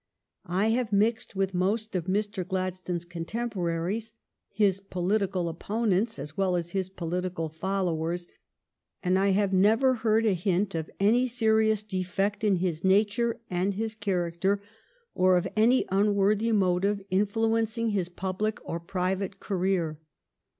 [0.47, 2.43] I have mixed with most of Mr.
[2.43, 4.13] Glad stone's contemporaries,
[4.49, 8.27] his political opponents as well as his political followers,
[9.03, 13.75] and I have never heard a hint of any serious defect in his nature and
[13.75, 14.59] his character,
[15.13, 19.99] or of any unworthy motive influenc ing his public or private career.